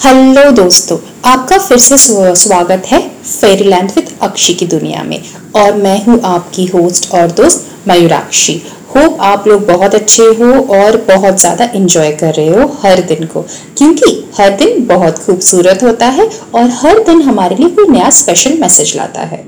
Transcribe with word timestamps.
Hello 0.00 0.50
दोस्तों, 0.52 0.96
आपका 1.24 1.56
फिर 1.58 1.78
से 1.78 1.96
स्वागत 2.36 2.86
है 2.86 3.00
फेरीलैंड 3.20 3.90
विद 3.90 4.08
अक्षी 4.22 4.54
की 4.54 4.66
दुनिया 4.66 5.02
में। 5.02 5.20
और 5.56 5.74
मैं 5.76 6.04
हूँ 6.04 6.18
आपकी 6.24 6.64
होस्ट 6.66 7.10
और 7.14 7.30
दोस्त 7.30 7.66
मयूराक्षी। 7.88 8.52
होप 8.94 9.18
आप 9.22 9.48
लोग 9.48 9.66
बहुत 9.66 9.94
अच्छे 9.94 10.22
हो 10.38 10.52
और 10.76 10.96
बहुत 11.08 11.40
ज़्यादा 11.40 11.64
इंजॉय 11.74 12.10
कर 12.12 12.32
रहे 12.34 12.48
हो 12.50 12.66
हर 12.82 13.00
दिन 13.08 13.26
को। 13.26 13.42
क्योंकि 13.78 14.12
हर 14.38 14.56
दिन 14.56 14.86
बहुत 14.86 15.18
खूबसूरत 15.18 15.82
होता 15.82 16.06
है 16.08 16.28
और 16.54 16.70
हर 16.74 17.02
दिन 17.04 17.20
हमारे 17.22 17.56
लिए 17.56 17.68
कोई 17.70 17.88
नया 17.88 18.08
स्पेशल 18.20 18.56
मैसेज 18.60 18.96
लाता 18.96 19.22
है। 19.22 19.44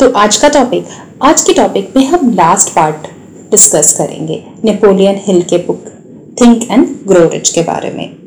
तो 0.00 0.10
आज 0.14 0.36
का 0.36 0.48
टॉपिक 0.48 0.88
आज 1.22 1.42
के 1.42 1.52
टॉपिक 1.52 1.92
में 1.96 2.04
हम 2.06 2.32
लास्ट 2.32 2.74
पार्ट 2.76 3.06
डिस्कस 3.50 3.94
करेंगे। 3.98 4.42
नेपोलियन 4.64 5.20
हिल 5.26 5.40
के 5.44 5.58
book 5.60 5.84
think 6.40 6.70
and 6.70 6.88
grow 7.08 7.28
rich 7.28 7.48
के 7.48 7.62
बारे 7.62 7.90
में। 7.90 8.21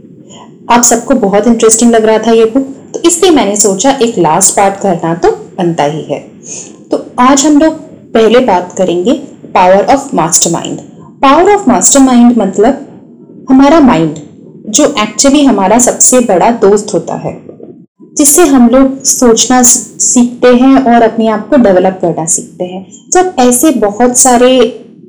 आप 0.70 0.84
सबको 0.84 1.14
बहुत 1.16 1.48
इंटरेस्टिंग 1.48 1.92
लग 1.92 2.06
रहा 2.06 2.18
था 2.18 2.32
ये 2.32 2.46
बुक 2.46 2.64
तो 2.94 3.00
इसलिए 3.00 3.32
मैंने 3.32 3.56
सोचा, 3.56 3.92
एक 3.92 4.18
लास्ट 4.18 4.56
पार्ट 4.56 4.80
करना 4.82 5.14
तो 5.16 5.32
बनता 5.58 5.84
ही 5.84 6.02
है। 6.04 6.20
तो 6.92 7.06
आज 7.20 7.46
हम 7.46 7.58
लोग 7.60 7.74
पहले 8.14 8.40
बात 8.40 8.74
करेंगे 8.78 9.14
power 9.54 9.86
of 9.86 10.16
master 10.16 10.52
mind 10.52 10.80
power 11.22 11.52
of 11.54 11.70
master 11.70 12.00
mind 12.00 12.38
मतलब 12.38 13.46
हमारा 13.50 13.80
माइंड 13.80 14.16
जो 14.70 14.86
एक्चुअली 15.02 15.44
हमारा 15.44 15.78
सबसे 15.80 16.20
बड़ा 16.20 16.50
दोस्त 16.62 16.94
होता 16.94 17.16
है, 17.16 17.34
जिससे 18.18 18.46
हम 18.46 18.68
लोग 18.70 19.04
सोचना 19.04 19.62
सीखते 19.62 20.54
हैं 20.56 20.76
और 20.86 21.02
अपने 21.02 21.28
आप 21.28 21.48
को 21.50 21.58
डेवलप 21.58 22.00
करना 22.02 22.26
सीखते 22.28 22.64
हैं। 22.64 22.86
जब 23.14 23.34
ऐसे 23.40 23.72
बहुत 23.80 24.18
सारे 24.18 24.58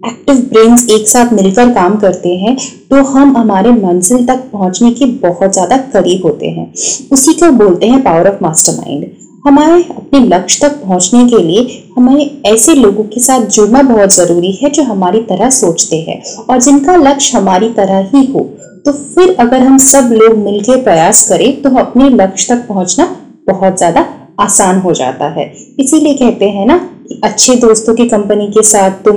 एक्टिव 0.06 0.36
ब्रेन्स 0.48 0.88
एक 0.90 1.08
साथ 1.08 1.32
मिलकर 1.32 1.72
काम 1.74 1.96
करते 1.98 2.34
हैं 2.36 2.56
तो 2.90 3.02
हम 3.04 3.36
हमारे 3.36 3.70
मंजिल 3.72 4.26
तक 4.26 4.42
पहुँचने 4.52 4.90
के 4.92 5.06
बहुत 5.20 5.52
ज़्यादा 5.52 5.76
करीब 5.92 6.26
होते 6.26 6.46
हैं। 6.48 6.72
उसी 7.12 7.32
को 7.34 7.50
बोलते 7.54 7.86
हैं 7.86 8.02
पावर 8.02 8.28
ऑफ़ 8.28 8.42
मास्टरमाइंड 8.42 9.06
हमारे, 9.46 9.82
अपने 9.84 10.20
लक्ष्य 10.20 10.68
तक 10.68 10.76
पहुँचने 10.78 11.26
के 11.28 11.38
लिए 11.38 11.82
हमें 11.96 12.42
ऐसे 12.46 12.74
लोगों 12.74 13.04
के 13.04 13.20
साथ 13.20 13.46
जुड़ना 13.48 13.82
बहुत 13.84 14.14
ज़रूरी 14.14 14.52
है 14.52 14.70
जो 14.70 14.82
हमारी 14.82 15.20
तरह 15.24 15.50
सोचते 15.52 15.96
हैं 16.00 16.22
और 16.44 16.60
जिनका 16.60 16.96
लक्ष्य 16.98 17.38
हमारी 17.38 17.68
तरह 17.72 18.10
ही 18.14 18.24
हो। 18.26 18.40
तो 18.86 18.92
फिर 18.92 19.34
अगर 19.40 19.62
हम 19.62 19.78
सब 19.84 20.10
लोग 20.12 20.36
मिलकर 20.38 20.82
प्रयास 20.82 21.28
करें 21.28 21.62
तो 21.62 21.76
अपने 21.78 22.08
लक्ष्य 22.12 22.54
तक 22.54 22.66
पहुँचना 22.68 23.04
बहुत 23.46 23.78
ज़्यादा 23.78 24.06
आसान 24.40 24.78
हो 24.80 24.92
जाता 24.94 25.28
है। 25.30 25.52
इसीलिए 25.80 26.14
कहते 26.14 26.48
हैं 26.50 26.66
ना 26.66 26.76
कि 27.08 27.20
अच्छे 27.24 27.54
दोस्तों 27.56 27.94
की 27.94 28.08
कंपनी 28.08 28.46
के 28.48 28.62
साथ 28.64 28.90
तुम 29.04 29.16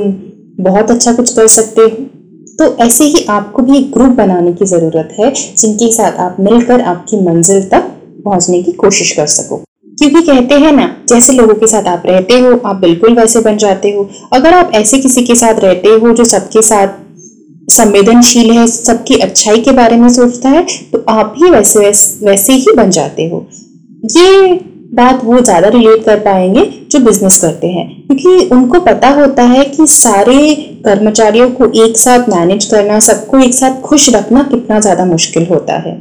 बहुत 0.59 0.91
अच्छा 0.91 1.13
कुछ 1.13 1.33
कर 1.33 1.47
सकते 1.47 1.81
हो। 1.81 1.88
तो 2.59 2.75
ऐसे 2.85 3.03
ही 3.03 3.23
आपको 3.29 3.61
भी 3.61 3.77
एक 3.77 3.91
ग्रुप 3.91 4.15
बनाने 4.15 4.52
की 4.53 4.65
ज़रूरत 4.65 5.15
है 5.19 5.31
जिनके 5.31 5.91
साथ 5.93 6.17
आप 6.19 6.38
मिलकर 6.39 6.81
आपकी 6.83 7.19
मंजिल 7.25 7.61
तक 7.63 7.83
पहुँचने 8.25 8.61
की 8.63 8.71
कोशिश 8.73 9.11
कर 9.11 9.25
सको। 9.27 9.57
क्योंकि 9.97 10.21
कहते 10.21 10.55
हैं 10.55 10.71
ना 10.71 10.85
जैसे 11.09 11.33
लोगों 11.33 11.53
के 11.53 11.67
साथ 11.67 11.87
आप 11.87 12.03
रहते 12.05 12.39
हो 12.39 12.55
आप 12.65 12.75
बिल्कुल 12.75 13.15
वैसे 13.15 13.39
बन 13.41 13.57
जाते 13.57 13.91
हो। 13.91 14.09
अगर 14.33 14.53
आप 14.53 14.71
ऐसे 14.75 14.99
किसी 14.99 15.23
के 15.25 15.35
साथ 15.35 15.59
रहते 15.59 15.89
हो 15.93 16.13
जो 16.13 16.23
सबके 16.25 16.61
साथ 16.61 17.71
संवेदनशील 17.71 18.52
है 18.52 18.67
सबकी 18.67 19.15
अच्छाई 19.19 19.59
के 19.59 19.71
बारे 19.71 19.97
में 19.97 20.07
सोचता 20.09 20.49
है 20.49 20.65
तो 20.91 21.03
आप 21.09 21.33
भी 21.39 21.49
वैसे 21.49 21.80
वैसे, 21.80 22.25
वैसे 22.25 22.53
ही 22.53 22.73
बन 22.77 22.89
जाते 22.89 23.27
हो। 23.30 23.45
ये 24.11 24.59
बात 24.90 25.23
वो 25.23 25.40
ज़्यादा 25.40 25.68
रिलेट 25.70 26.04
कर 26.06 26.20
पाएँगे 26.20 26.64
जो 26.92 27.00
बिज़नेस 27.00 27.40
करते 27.42 27.68
हैं। 27.68 27.88
क्योंकि 28.08 28.50
उनको 28.56 28.80
पता 28.82 29.09
होता 29.12 29.44
है 29.44 29.64
कि 29.66 29.86
सारे 29.88 30.38
कर्मचारियों 30.86 31.50
को 31.52 31.66
एक 31.84 31.98
साथ 31.98 32.30
मैनेज 32.30 32.66
करना, 32.66 33.00
सबको 33.00 33.40
एक 33.40 33.54
साथ 33.54 33.82
खुश 33.82 34.10
रखना 34.16 34.44
कितना 34.44 34.80
ज़्यादा 34.80 35.06
मुश्किल 35.06 35.45
होता 35.48 35.73
है। 35.80 35.94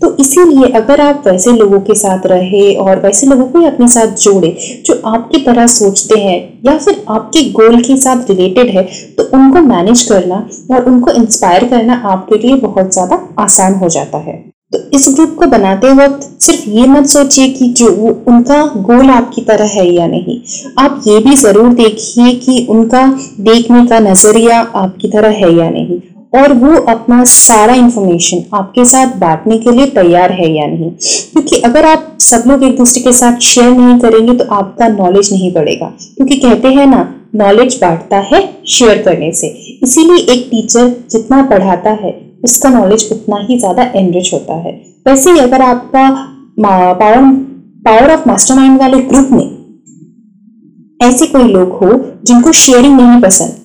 तो 0.00 0.14
इसीलिए 0.20 0.70
अगर 0.74 1.00
आप 1.00 1.22
वैसे 1.26 1.52
लोगों 1.52 1.80
के 1.80 1.94
साथ 1.94 2.26
रहे 2.26 2.74
और 2.76 3.00
वैसे 3.00 3.26
लोगों 3.26 3.46
को 3.46 3.66
अपने 3.66 3.88
साथ 3.88 4.16
जोड़े, 4.18 4.56
जो 4.86 5.00
आपकी 5.06 5.38
तरह 5.44 5.66
सोचते 5.68 6.20
हैं 6.20 6.38
या 6.66 6.76
फिर 6.78 7.04
आपके 7.08 7.42
गोल 7.52 7.82
के 7.82 7.96
साथ 7.96 8.30
रिलेटेड 8.30 8.70
है 8.70 8.88
तो 9.16 9.28
उनको 9.34 9.60
मैनेज 9.66 10.02
करना 10.02 10.46
और 10.70 10.84
उनको 10.84 11.10
इंस्पायर 11.12 11.68
करना 11.68 12.02
आपके 12.06 12.38
लिए 12.38 12.56
बहुत 12.58 12.92
ज़्यादा 12.92 13.26
आसान 13.40 13.74
हो 13.74 13.88
जाता 13.88 14.18
है। 14.20 14.49
तो 14.72 14.78
इस 14.96 15.06
ग्रुप 15.14 15.34
को 15.38 15.46
बनाते 15.46 15.92
वक्त 15.94 16.22
सिर्फ़ 16.42 16.68
ये 16.70 16.86
मत 16.86 17.06
सोचिए 17.06 17.48
कि 17.50 17.66
जो 17.78 17.88
उनका 18.28 18.62
गोल 18.78 19.10
आपकी 19.10 19.42
तरह 19.42 19.70
है 19.70 19.86
या 19.86 20.06
नहीं। 20.06 20.38
आप 20.78 21.02
ये 21.06 21.18
भी 21.20 21.34
ज़रूर 21.36 21.72
देखिए 21.74 22.32
कि 22.34 22.66
उनका 22.70 23.06
देखने 23.40 23.86
का 23.86 23.98
नज़रिया 24.00 24.60
आपकी 24.60 25.08
तरह 25.08 25.36
है 25.36 25.52
या 25.56 25.68
नहीं 25.70 26.00
और 26.32 26.52
वो 26.54 26.80
अपना 26.84 27.22
सारा 27.24 27.74
इंफॉर्मेशन 27.74 28.44
आपके 28.56 28.84
साथ 28.84 29.16
बांटने 29.18 29.58
के 29.58 29.70
लिए 29.70 29.86
तैयार 29.88 30.32
है 30.32 30.50
या 30.50 30.66
नहीं। 30.66 30.90
क्योंकि 31.32 31.60
अगर 31.60 31.86
आप 31.86 32.16
सब 32.20 32.42
लोग 32.46 32.64
एक 32.64 32.76
दूसरे 32.76 33.02
के 33.02 33.12
साथ 33.12 33.40
शेयर 33.42 33.70
नहीं 33.70 33.98
करेंगे 34.00 34.34
तो 34.34 34.54
आपका 34.54 34.88
नॉलेज 34.88 35.32
नहीं 35.32 35.52
बढ़ेगा। 35.54 35.92
क्योंकि 36.16 36.36
कहते 36.36 36.68
हैं 36.68 36.86
ना 36.86 37.02
नॉलेज 37.36 37.78
बांटता 37.82 38.18
है 38.32 38.48
शेयर 38.68 39.02
करने 39.02 39.32
से। 39.32 39.46
इसीलिए 39.82 40.24
एक 40.32 40.48
टीचर 40.50 40.94
जितना 41.10 41.42
पढ़ाता 41.42 41.90
है 42.02 42.18
उसका 42.40 42.68
नॉलेज 42.70 43.08
उतना 43.12 43.36
ही 43.40 43.58
ज़्यादा 43.58 43.82
एनरिच 43.96 44.32
होता 44.34 44.54
है। 44.56 44.72
वैसे 45.06 45.30
ही 45.30 45.38
अगर 45.38 45.62
आपका 45.62 46.08
पावर 46.58 47.32
पावर 47.84 48.10
ऑफ़ 48.12 48.28
मास्टरमाइंड 48.28 48.80
वाले 48.80 48.98
ग्रुप 49.02 49.28
में 49.32 49.48
ऐसे 51.00 51.26
कोई 51.26 51.44
लोग 51.44 51.72
हो 51.74 51.90
जिनको 52.24 52.52
शेयरिंग 52.54 52.96
नहीं 52.96 53.20
पसंद 53.22 53.58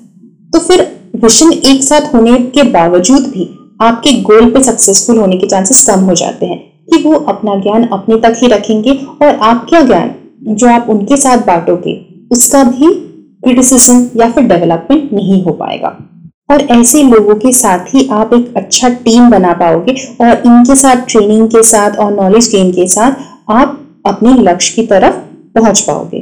तो 0.53 0.59
फिर 0.59 0.88
विशन 1.24 1.52
एक 1.52 1.84
साथ 1.84 2.14
होने 2.14 2.38
के 2.50 2.64
बावजूद 2.72 3.24
भी 3.30 3.50
आपके 3.81 4.12
गोल 4.22 4.50
पे 4.52 4.64
सक्सेसफुल 4.64 5.18
होने 5.18 5.38
के 5.38 5.47
चांसेस 5.47 5.85
कम 5.88 6.03
हो 6.06 6.14
जाते 6.16 6.46
हैं 6.46 6.59
कि 6.85 7.02
वो 7.03 7.16
अपना 7.30 7.56
ज्ञान 7.62 7.84
अपने 7.90 8.18
तक 8.22 8.38
ही 8.38 8.47
रखेंगे 8.47 8.94
और 9.22 9.35
आपका 9.44 9.81
ज्ञान 9.81 10.14
जो 10.50 10.68
आप 10.69 10.90
उनके 10.90 11.18
साथ 11.18 11.46
बांटोगे, 11.46 11.94
उसका 12.31 12.64
भी 12.64 12.94
क्रिटिसिज्म 13.44 14.22
या 14.22 14.30
फिर 14.31 14.44
डेवलपमेंट 14.46 15.14
नहीं 15.14 15.44
हो 15.44 15.52
पाएगा। 15.53 15.90
और 16.50 16.61
ऐसे 16.61 17.03
लोगों 17.03 17.35
के 17.35 17.51
साथ 17.51 17.79
ही 17.89 18.07
आप 18.07 18.33
एक 18.33 18.53
अच्छा 18.57 18.89
टीम 18.89 19.29
बना 19.29 19.53
पाओगे 19.53 19.94
और 20.22 20.44
इनके 20.45 20.75
साथ 20.75 20.95
ट्रेनिंग 20.95 21.47
के 21.47 21.63
साथ 21.63 21.91
और 21.91 22.13
नॉलेज 22.13 22.50
गेन 22.51 22.72
के 22.72 22.88
साथ 22.88 23.11
आप 23.51 23.79
अपने 24.06 24.33
लक्ष्य 24.33 24.73
की 24.75 24.88
तरफ़ 24.88 25.16
पहुँच 25.55 25.79
पाओगे। 25.79 26.19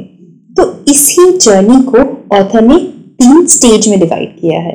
तो 0.56 0.84
इसी 0.88 1.30
जर्नी 1.38 1.82
को 1.82 1.98
ऑथर 2.36 2.62
ने 2.62 2.78
तीन 3.18 3.46
स्टेज 3.46 3.88
में 3.88 4.00
डिवाइड 4.00 4.40
किया 4.40 4.60
है। 4.60 4.72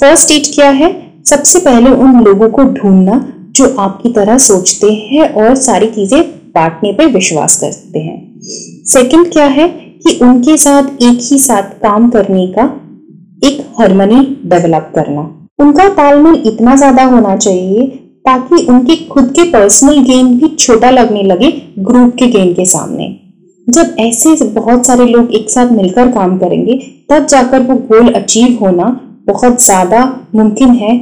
फ़र्स्ट 0.00 0.24
स्टेज 0.24 0.54
क्या 0.54 0.70
है? 0.70 1.12
सबसे 1.26 1.58
पहले 1.58 1.90
उन 1.90 2.24
लोगों 2.24 2.48
को 2.48 2.64
ढूंढना 2.64 3.32
जो 3.50 3.76
आपकी 3.78 4.12
तरह 4.12 4.38
सोचते 4.38 4.92
हैं 4.92 5.28
और 5.34 5.54
सारी 5.54 5.86
चीज़ें 5.86 6.22
बांटने 6.54 6.92
पर 6.92 7.06
विश्वास 7.06 7.60
करते 7.60 7.98
हैं। 7.98 8.40
सेकंड 8.86 9.32
क्या 9.32 9.44
है? 9.44 9.68
कि 9.68 10.18
उनके 10.22 10.56
साथ 10.56 10.82
एक 10.82 11.18
ही 11.22 11.38
साथ 11.38 11.62
काम 11.62 12.10
करने 12.10 12.46
का 12.46 12.66
एक 13.46 13.60
हारमोनी 13.78 14.20
डेवलप 14.46 14.92
करना। 14.94 15.22
उनका 15.58 15.88
तालमेल 15.94 16.42
इतना 16.46 16.74
ज़्यादा 16.76 17.04
होना 17.04 17.36
चाहिए 17.36 17.86
ताकि 18.26 18.64
उनके 18.66 18.96
खुद 19.06 19.30
के 19.30 19.44
पर्सनल 19.50 19.98
गेम 20.04 20.34
भी 20.38 20.48
छोटा 20.56 20.90
लगने 20.90 21.22
लगे 21.22 21.50
ग्रुप 21.80 22.14
के 22.18 22.26
गेम 22.28 22.52
के 22.54 22.64
सामने। 22.66 23.08
जब 23.66 23.96
ऐसे 24.00 24.34
बहुत 24.52 24.86
सारे 24.86 25.04
लोग 25.06 25.32
एक 25.34 25.50
साथ 25.50 25.70
मिलकर 25.72 26.10
काम 26.12 26.36
करेंगे, 26.38 26.74
तब 27.10 27.26
जाकर 27.26 27.62
वो 27.62 27.74
गोल 27.74 28.12
अचीव 28.12 28.58
होना 28.60 28.88
बहुत 29.26 29.62
ज़्यादा 29.62 30.02
मुमकिन 30.34 30.70
है 30.74 30.96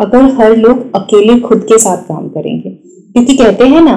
अगर 0.00 0.24
हर 0.34 0.56
लोग 0.56 0.94
अकेले 0.96 1.38
खुद 1.40 1.62
के 1.62 1.78
साथ 1.78 2.02
काम 2.08 2.28
करेंगे। 2.28 2.70
क्योंकि 2.70 3.36
कहते 3.36 3.64
हैं 3.66 3.80
ना, 3.80 3.94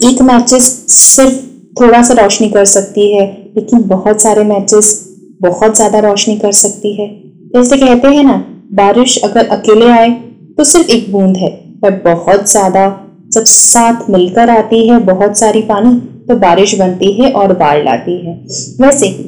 एक 0.00 0.22
मैचेस 0.22 0.64
सिर्फ़ 0.90 1.38
थोड़ा 1.80 2.02
सा 2.02 2.14
रोशनी 2.14 2.48
कर 2.50 2.64
सकती 2.66 3.12
है, 3.12 3.26
लेकिन 3.56 3.82
बहुत 3.88 4.22
सारे 4.22 4.44
मैचेस 4.44 4.92
बहुत 5.40 5.76
ज़्यादा 5.76 5.98
रोशनी 6.00 6.36
कर 6.38 6.52
सकती 6.54 6.94
है। 6.94 7.08
जैसे 7.54 7.76
कहते 7.76 8.08
हैं 8.08 8.24
ना, 8.24 8.36
बारिश 8.74 9.18
अगर 9.24 9.46
अकेले 9.48 9.90
आए 9.90 10.10
तो 10.58 10.64
सिर्फ़ 10.64 10.90
एक 10.90 11.10
बूंद 11.12 11.36
है, 11.36 11.48
पर 11.82 12.02
बहुत 12.04 12.50
ज़्यादा 12.50 12.86
जब 13.32 13.44
साथ 13.46 14.10
मिलकर 14.10 14.50
आती 14.50 14.86
है 14.88 14.98
बहुत 15.04 15.38
सारी 15.38 15.62
पानी 15.64 15.94
तो 16.28 16.36
बारिश 16.38 16.74
बनती 16.78 17.12
है 17.12 17.30
और 17.32 17.52
बाढ़ 17.56 17.84
लाती 17.84 18.16
है। 18.18 18.34
वैसे 18.80 19.06
ही 19.06 19.24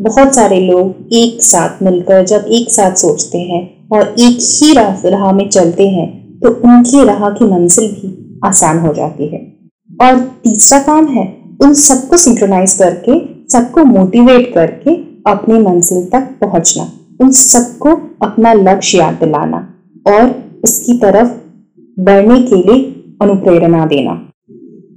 बहुत 0.00 0.34
सारे 0.34 0.60
लोग 0.60 1.14
एक 1.14 1.42
साथ 1.42 1.82
मिलकर 1.82 2.24
जब 2.24 2.44
एक 2.50 2.70
साथ 2.70 2.94
सोचते 2.96 3.38
हैं 3.40 3.62
और 3.88 4.14
एक 4.20 4.38
ही 4.42 4.72
राह 4.74 5.32
में 5.32 5.48
चलते 5.48 5.88
हैं 5.88 6.06
तो 6.40 6.50
उनकी 6.64 7.04
राह 7.04 7.28
की 7.30 7.44
मंजिल 7.46 7.88
भी 7.92 8.14
आसान 8.44 8.78
हो 8.78 8.92
जाती 8.94 9.26
है। 9.26 9.38
और 9.90 10.18
तीसरा 10.44 10.78
काम 10.80 11.06
है, 11.08 11.24
उन 11.62 11.74
सबको 11.76 12.16
सिंक्रोनाइज 12.16 12.72
करके, 12.72 13.18
सबको 13.48 13.84
मोटिवेट 13.86 14.52
करके 14.54 14.94
अपनी 15.28 15.58
मंजिल 15.58 16.04
तक 16.04 16.28
पहुँचना, 16.40 16.90
उन 17.20 17.30
सबको 17.30 17.90
अपना 18.22 18.52
लक्ष्य 18.52 18.98
याद 18.98 19.14
दिलाना 19.14 19.58
और 20.06 20.34
उसकी 20.64 20.98
तरफ़ 20.98 21.28
बढ़ने 22.00 22.40
के 22.42 22.56
लिए 22.56 22.84
अनुप्रेरणा 23.22 23.86
देना। 23.86 24.12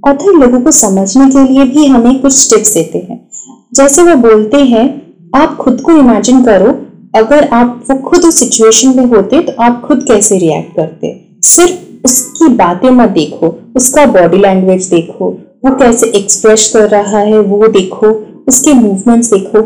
ऑथर 0.08 0.32
लोगों 0.34 0.60
को 0.60 0.70
समझने 0.70 1.30
के 1.30 1.52
लिए 1.52 1.64
भी 1.64 1.86
हमें 1.86 2.20
कुछ 2.20 2.48
टिप्स 2.50 2.74
देते 2.74 2.98
हैं। 2.98 3.28
जैसे 3.74 4.02
वो 4.02 4.14
बोलते 4.18 4.56
हैं, 4.56 4.86
आप 5.34 5.56
खुद 5.56 5.80
को 5.80 5.92
इमेजिन 5.92 6.42
करो, 6.44 6.74
अगर 7.16 7.48
आप 7.48 7.84
वो 7.90 7.96
खुद 7.98 8.24
उस 8.24 8.38
सिचुएशन 8.38 8.96
में 8.96 9.04
होते 9.06 9.40
तो 9.40 9.52
आप 9.62 9.82
खुद 9.84 10.04
कैसे 10.08 10.38
रिएक्ट 10.38 10.76
करते? 10.76 11.14
सिर्फ़ 11.42 12.04
उसकी 12.04 12.48
बातें 12.48 12.90
मत 12.90 13.08
देखो, 13.08 13.48
उसका 13.76 14.06
बॉडी 14.06 14.36
लैंग्वेज 14.36 14.86
देखो, 14.86 15.30
वो 15.64 15.74
कैसे 15.76 16.06
एक्सप्रेस 16.08 16.70
कर 16.72 16.88
रहा 16.88 17.18
है, 17.18 17.40
वो 17.40 17.68
देखो 17.68 18.12
उसके 18.48 18.72
मूवमेंट्स 18.72 19.34
देखो। 19.34 19.60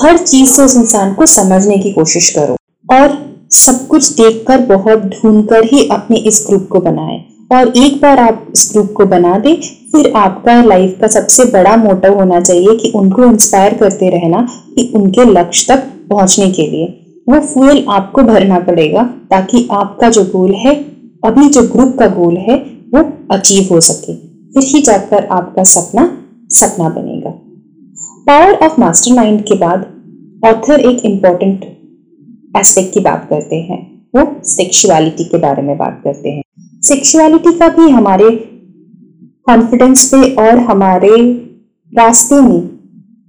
हर 0.00 0.18
चीज़ 0.18 0.50
से 0.50 0.62
उस 0.62 0.76
इंसान 0.76 1.14
को 1.14 1.26
समझने 1.26 1.78
की 1.78 1.90
कोशिश 1.92 2.30
करो। 2.30 2.56
और 2.94 3.36
सब 3.50 3.86
कुछ 3.86 4.12
देखकर, 4.12 4.58
बहुत 4.58 4.98
ढूंढकर 4.98 5.64
ही 5.64 5.88
अपने 5.88 6.16
इस 6.16 6.44
ग्रुप 6.48 6.68
को 6.72 6.80
बनाए। 6.80 7.24
और 7.52 7.68
एक 7.76 7.96
बार 8.02 8.18
आप 8.18 8.46
इस 8.54 8.70
ग्रुप 8.72 8.92
को 8.96 9.06
बना 9.06 9.38
दे, 9.38 9.54
फिर 9.92 10.12
आपका 10.16 10.64
लाइफ 10.64 10.98
का 11.00 11.06
सबसे 11.06 11.44
बड़ा 11.44 11.76
मोटिव 11.76 12.14
होना 12.14 12.40
चाहिए 12.40 12.76
कि 12.76 12.92
उनको 12.94 13.24
इंस्पायर 13.24 13.74
करते 13.74 14.08
रहना, 14.08 14.48
कि 14.76 14.92
उनके 14.94 15.24
लक्ष्य 15.24 15.74
तक 15.74 15.82
पहुँचने 16.10 16.50
के 16.50 16.62
लिए। 16.62 17.04
वो 17.28 17.40
फ्यूल 17.40 17.84
आपको 17.88 18.22
भरना 18.22 18.58
पड़ेगा, 18.58 19.02
ताकि 19.02 19.68
आपका 19.70 20.10
जो 20.10 20.24
गोल 20.24 20.52
है, 20.52 20.74
अभी 21.24 21.48
जो 21.48 21.62
ग्रुप 21.62 21.96
का 21.98 22.06
गोल 22.06 22.36
है, 22.36 22.56
वो 22.94 23.12
अचीव 23.30 23.68
हो 23.70 23.80
सके। 23.80 24.14
फिर 24.14 24.62
ही 24.62 24.82
जाकर 24.82 25.24
आपका 25.24 25.64
सपना 25.64 26.18
सपना 26.50 26.88
बनेगा 26.88 27.07
पावर 28.28 28.54
ऑफ़ 28.54 28.80
मास्टरमाइंड 28.80 29.40
के 29.42 29.54
बाद 29.58 29.84
ऑथर 30.46 30.80
एक 30.80 31.04
इंपॉर्टेंट 31.04 31.64
एस्पेक्ट 32.56 32.92
की 32.94 33.00
बात 33.00 33.26
करते 33.30 33.56
हैं। 33.58 33.78
वो 34.14 34.24
सेक्सुअलिटी 34.46 35.24
के 35.24 35.38
बारे 35.38 35.62
में 35.62 35.76
बात 35.78 36.00
करते 36.04 36.30
हैं। 36.30 36.42
सेक्सुअलिटी 36.82 37.52
का 37.58 37.68
भी 37.68 37.88
हमारे 37.90 38.30
कॉन्फिडेंस 39.46 40.04
पे 40.10 40.30
और 40.42 40.58
हमारे 40.64 41.10
रास्ते 41.92 42.40
में 42.40 42.60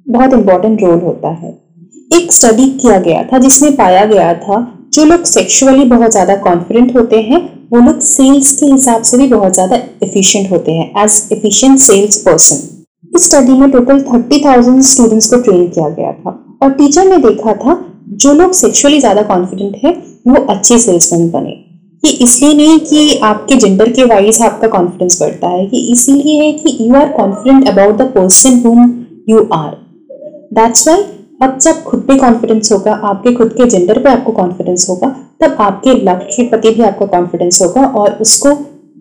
बहुत 0.05 0.33
इम्पोर्टेंट 0.33 0.81
रोल 0.83 0.99
होता 1.01 1.29
है। 1.33 1.51
एक 2.13 2.31
स्टडी 2.31 2.65
किया 2.71 2.97
गया 2.99 3.23
था 3.23 3.37
जिसमें 3.37 3.75
पाया 3.75 4.05
गया 4.05 4.33
था, 4.33 4.59
जो 4.93 5.05
लोग 5.05 5.23
सेक्सुअली 5.25 5.85
बहुत 5.85 6.11
ज़्यादा 6.11 6.35
कॉन्फिडेंट 6.41 6.95
होते 6.95 7.21
हैं, 7.21 7.39
वो 7.71 7.79
लोग 7.79 7.99
सेल्स 8.01 8.51
के 8.59 8.65
हिसाब 8.65 9.03
से 9.03 9.17
भी 9.17 9.27
बहुत 9.27 9.53
ज़्यादा 9.53 9.75
एफिशिएंट 10.03 10.51
होते 10.51 10.71
हैं 10.71 11.03
एज 11.03 11.29
एफिशिएंट 11.31 11.79
सेल्स 11.79 12.21
पर्सन 12.23 12.78
इस 13.11 13.25
स्टडी 13.25 13.53
में 13.53 13.69
टोटल 13.71 14.01
थर्टी 14.03 14.43
थाउज़ेंड 14.45 14.81
स्टूडेंट्स 14.83 15.29
को 15.29 15.41
ट्रेन 15.41 15.67
किया 15.67 15.89
गया 15.89 16.11
था। 16.13 16.31
और 16.63 16.71
टीचर 16.71 17.05
ने 17.05 17.17
देखा 17.19 17.53
था, 17.53 17.79
जो 18.09 18.33
लोग 18.33 18.51
सेक्सुअली 18.53 18.99
ज़्यादा 18.99 19.21
कॉन्फिडेंट 19.23 19.75
है, 19.83 19.91
वो 20.27 20.45
अच्छे 20.45 20.77
सेल्समैन 20.79 21.29
बने। 21.29 21.49
ये 22.03 22.11
इसलिए 22.23 22.53
नहीं 22.53 22.79
कि 22.79 23.19
आपके 23.23 23.55
जेंडर 23.55 23.89
के 23.89 24.03
वाइज 24.05 24.41
आपका 24.41 24.67
कॉन्फिडेंस 24.67 25.21
बढ़ता 25.21 25.47
है 25.47 25.65
कि 25.67 25.79
इसीलिए 25.91 26.41
है 26.41 26.51
कि 26.53 26.77
you 26.81 26.95
are 26.95 27.09
confident 27.11 27.69
about 27.69 27.97
the 27.97 28.11
person 28.15 28.61
whom 28.65 28.93
you 29.29 29.47
are 29.53 29.71
that's 30.53 30.87
why 30.87 31.03
अब 31.41 31.57
जब 31.57 31.83
खुद 31.83 31.99
पे 32.01 32.15
कॉन्फिडेंस 32.17 32.71
होगा, 32.71 32.93
आपके 32.93 33.33
खुद 33.33 33.53
के 33.53 33.65
जेंडर 33.67 33.99
पे 34.03 34.09
आपको 34.09 34.31
कॉन्फिडेंस 34.31 34.89
होगा, 34.89 35.15
तब 35.41 35.55
आपके 35.61 35.93
लक्ष्य 36.03 36.43
प्रति 36.43 36.69
भी 36.69 36.83
आपको 36.83 37.05
कॉन्फिडेंस 37.07 37.61
होगा 37.61 37.85
और 37.89 38.17
उसको 38.21 38.53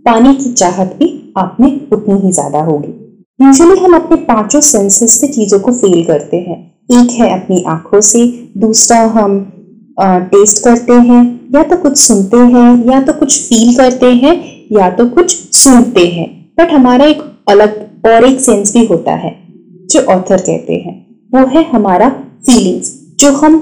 पाने 0.07 0.35
की 0.35 0.53
चाहत 0.53 0.97
भी 0.99 1.33
आप 1.37 1.57
में 1.61 1.89
उतनी 1.93 2.21
ही 2.21 2.33
ज़्यादा 2.33 2.61
होगी। 2.63 2.93
यूजुअली 3.41 3.81
हम 3.81 3.95
अपने 3.95 4.17
पाँचों 4.19 4.61
सेंसेस 4.61 5.13
से 5.21 5.27
चीज़ों 5.27 5.59
को 5.61 5.73
फील 5.73 6.05
करते 6.05 6.37
हैं। 6.37 6.57
एक 6.93 7.11
है 7.11 7.29
अपनी 7.33 7.63
आँखों 7.69 8.01
से 8.01 8.25
दूसरा 8.57 8.99
हम 9.09 9.37
आ, 10.01 10.19
टेस्ट 10.19 10.63
करते 10.65 10.93
हैं 10.93 11.23
या 11.55 11.63
तो 11.63 11.77
कुछ 11.77 11.97
सुनते 11.99 12.37
हैं 12.37 12.93
या 12.93 13.01
तो 13.03 13.13
कुछ 13.13 13.39
फील 13.49 13.75
करते 13.77 14.07
हैं 14.15 14.35
या 14.73 14.89
तो 14.91 15.07
कुछ 15.09 15.35
सुनते 15.55 16.07
हैं। 16.07 16.27
बट 16.59 16.73
हमारा 16.73 17.05
एक 17.05 17.23
अलग 17.49 18.07
और 18.07 18.25
एक 18.25 18.41
सेंस 18.41 18.73
भी 18.73 18.85
होता 18.87 19.15
है 19.17 19.33
जो 19.91 20.01
ऑथर 20.07 20.41
कहते 20.41 20.75
हैं। 20.77 20.95
वो 21.33 21.47
है 21.47 21.65
हमारा 21.71 22.09
फीलिंग्स 22.47 22.93
जो 23.21 23.33
हम 23.35 23.59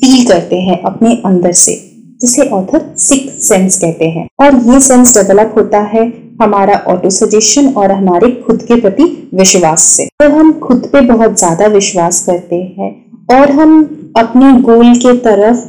फील 0.00 0.26
करते 0.28 0.60
हैं 0.60 0.80
अपने 0.82 1.14
अंदर 1.26 1.52
से 1.54 1.76
जिसे 2.20 2.48
ऑथर 2.50 2.84
सिक्स 2.98 3.48
सेंस 3.48 3.80
कहते 3.80 4.04
हैं। 4.06 4.26
और 4.40 4.56
ये 4.72 4.80
सेंस 4.80 5.16
डेवलप 5.16 5.54
होता 5.56 5.80
है 5.86 6.06
हमारा 6.38 6.74
ऑटो 6.88 7.10
सजेशन 7.10 7.68
और 7.72 7.92
हमारे 7.92 8.30
खुद 8.42 8.62
के 8.62 8.80
प्रति 8.80 9.04
विश्वास 9.34 9.82
से। 9.86 10.04
तो 10.20 10.28
हम 10.30 10.52
खुद 10.60 10.88
पे 10.92 11.00
बहुत 11.06 11.38
ज़्यादा 11.38 11.66
विश्वास 11.68 12.24
करते 12.26 12.56
हैं 12.78 12.90
और 13.32 13.50
हम 13.52 13.82
अपने 14.18 14.52
गोल 14.62 14.94
के 14.96 15.16
तरफ़ 15.18 15.66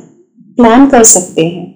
प्लान 0.57 0.87
कर 0.87 1.03
सकते 1.05 1.45
हैं। 1.45 1.67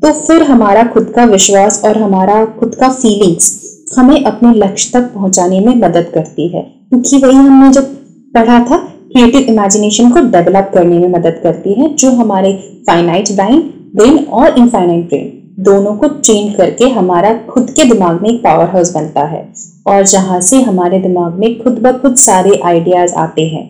तो 0.00 0.12
फिर 0.12 0.42
हमारा 0.42 0.82
खुद 0.84 1.12
का 1.16 1.24
विश्वास 1.26 1.82
और 1.84 1.98
हमारा 1.98 2.44
खुद 2.60 2.74
का 2.74 2.88
फीलिंग्स 2.90 3.60
हमें 3.98 4.22
अपने 4.24 4.52
लक्ष्य 4.56 4.90
तक 4.92 5.12
पहुँचाने 5.14 5.60
में 5.60 5.74
मदद 5.76 6.10
करती 6.14 6.48
है। 6.48 6.62
क्योंकि 6.62 7.18
वही 7.18 7.36
हमने 7.36 7.70
जब 7.72 7.94
पढ़ा 8.34 8.58
था 8.60 8.76
क्रिएटिव 8.76 9.48
इमेजिनेशन 9.50 10.10
को 10.10 10.20
डेवलप 10.30 10.70
करने 10.74 10.98
में 10.98 11.08
मदद 11.10 11.40
करती 11.42 11.72
है, 11.72 11.94
जो 11.94 12.10
हमारे 12.12 12.52
फाइनाइट 12.86 13.32
ब्राइन 13.34 13.60
ब्रेन 13.96 14.18
और 14.18 14.58
इनफाइनाइट 14.58 15.08
ब्रेन 15.08 15.30
दोनों 15.58 15.94
को 15.96 16.08
ट्रेन 16.08 16.52
करके 16.52 16.88
हमारा 16.90 17.32
खुद 17.48 17.70
के 17.70 17.84
दिमाग 17.84 18.22
में 18.22 18.28
एक 18.30 18.42
पावर 18.42 18.68
हाउस 18.70 18.94
बनता 18.94 19.24
है 19.26 19.42
और 19.86 20.04
जहाँ 20.04 20.40
से 20.40 20.60
हमारे 20.62 20.98
दिमाग 21.00 21.38
में 21.38 21.58
खुद 21.58 21.78
ब 21.78 21.92
खुद 21.98 22.14
सारे 22.18 22.60
आइडियाज़ 22.64 23.14
आते 23.14 23.42
हैं 23.46 23.64